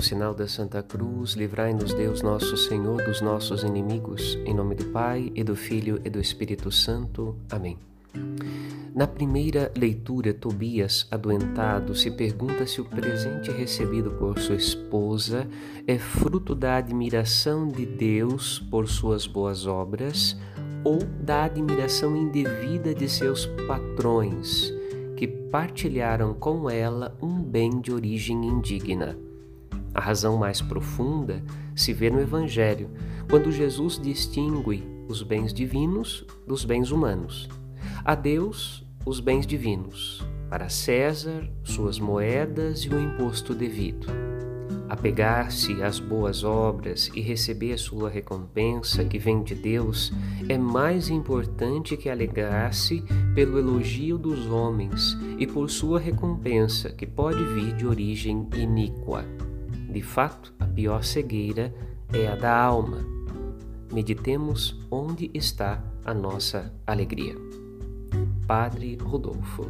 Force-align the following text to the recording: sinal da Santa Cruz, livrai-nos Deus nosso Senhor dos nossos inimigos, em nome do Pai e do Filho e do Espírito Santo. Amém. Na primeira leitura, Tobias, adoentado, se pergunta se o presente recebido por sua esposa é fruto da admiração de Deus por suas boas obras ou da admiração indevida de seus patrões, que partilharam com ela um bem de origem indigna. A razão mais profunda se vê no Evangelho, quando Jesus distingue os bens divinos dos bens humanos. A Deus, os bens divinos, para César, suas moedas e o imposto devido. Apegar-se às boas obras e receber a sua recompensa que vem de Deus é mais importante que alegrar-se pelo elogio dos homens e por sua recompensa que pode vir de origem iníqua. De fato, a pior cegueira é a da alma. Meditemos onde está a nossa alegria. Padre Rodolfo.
sinal 0.00 0.34
da 0.34 0.48
Santa 0.48 0.82
Cruz, 0.82 1.32
livrai-nos 1.32 1.92
Deus 1.92 2.22
nosso 2.22 2.56
Senhor 2.56 3.02
dos 3.04 3.20
nossos 3.20 3.62
inimigos, 3.62 4.38
em 4.46 4.54
nome 4.54 4.74
do 4.74 4.86
Pai 4.86 5.30
e 5.34 5.44
do 5.44 5.54
Filho 5.54 6.00
e 6.04 6.08
do 6.08 6.20
Espírito 6.20 6.70
Santo. 6.70 7.36
Amém. 7.50 7.76
Na 8.94 9.06
primeira 9.06 9.70
leitura, 9.76 10.32
Tobias, 10.32 11.06
adoentado, 11.10 11.94
se 11.94 12.10
pergunta 12.10 12.66
se 12.66 12.80
o 12.80 12.84
presente 12.84 13.50
recebido 13.50 14.10
por 14.12 14.38
sua 14.38 14.56
esposa 14.56 15.46
é 15.86 15.98
fruto 15.98 16.54
da 16.54 16.76
admiração 16.76 17.68
de 17.68 17.84
Deus 17.84 18.58
por 18.58 18.88
suas 18.88 19.26
boas 19.26 19.66
obras 19.66 20.36
ou 20.82 20.98
da 21.20 21.44
admiração 21.44 22.16
indevida 22.16 22.94
de 22.94 23.08
seus 23.08 23.46
patrões, 23.66 24.72
que 25.16 25.26
partilharam 25.26 26.32
com 26.32 26.68
ela 26.70 27.16
um 27.22 27.42
bem 27.42 27.80
de 27.80 27.92
origem 27.92 28.46
indigna. 28.46 29.29
A 29.94 30.00
razão 30.00 30.36
mais 30.36 30.60
profunda 30.60 31.42
se 31.74 31.92
vê 31.92 32.10
no 32.10 32.20
Evangelho, 32.20 32.90
quando 33.28 33.50
Jesus 33.50 33.98
distingue 33.98 34.84
os 35.08 35.22
bens 35.22 35.52
divinos 35.52 36.24
dos 36.46 36.64
bens 36.64 36.90
humanos. 36.90 37.48
A 38.04 38.14
Deus, 38.14 38.86
os 39.04 39.18
bens 39.18 39.46
divinos, 39.46 40.24
para 40.48 40.68
César, 40.68 41.48
suas 41.64 41.98
moedas 41.98 42.80
e 42.80 42.88
o 42.88 43.00
imposto 43.00 43.54
devido. 43.54 44.06
Apegar-se 44.88 45.80
às 45.84 46.00
boas 46.00 46.42
obras 46.42 47.08
e 47.14 47.20
receber 47.20 47.74
a 47.74 47.78
sua 47.78 48.10
recompensa 48.10 49.04
que 49.04 49.20
vem 49.20 49.42
de 49.44 49.54
Deus 49.54 50.12
é 50.48 50.58
mais 50.58 51.08
importante 51.08 51.96
que 51.96 52.10
alegrar-se 52.10 53.04
pelo 53.32 53.58
elogio 53.58 54.18
dos 54.18 54.46
homens 54.46 55.16
e 55.38 55.46
por 55.46 55.70
sua 55.70 56.00
recompensa 56.00 56.90
que 56.90 57.06
pode 57.06 57.42
vir 57.54 57.76
de 57.76 57.86
origem 57.86 58.48
iníqua. 58.56 59.24
De 59.90 60.02
fato, 60.02 60.54
a 60.60 60.66
pior 60.66 61.02
cegueira 61.02 61.74
é 62.12 62.28
a 62.28 62.36
da 62.36 62.56
alma. 62.56 62.98
Meditemos 63.92 64.80
onde 64.88 65.30
está 65.34 65.82
a 66.04 66.14
nossa 66.14 66.72
alegria. 66.86 67.34
Padre 68.46 68.96
Rodolfo. 69.02 69.66